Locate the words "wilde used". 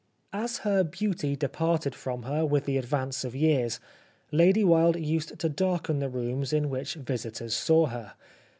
4.63-5.37